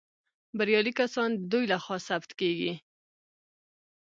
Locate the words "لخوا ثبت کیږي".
1.73-2.73